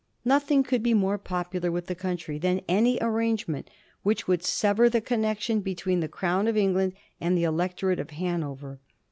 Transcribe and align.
Nothing 0.25 0.63
could 0.63 0.81
be 0.81 0.95
more 0.95 1.19
popular 1.19 1.71
with 1.71 1.85
the 1.85 1.93
country 1.93 2.39
than 2.39 2.61
any 2.67 2.97
arrangement 2.99 3.69
which 4.01 4.27
would 4.27 4.41
sever 4.41 4.89
the 4.89 4.99
connection 4.99 5.59
between 5.59 5.99
the 5.99 6.07
Crown 6.07 6.47
of 6.47 6.57
England 6.57 6.93
and 7.19 7.37
the 7.37 7.43
electorate 7.43 7.99
of 7.99 8.09
Han 8.09 8.43
over. 8.43 8.79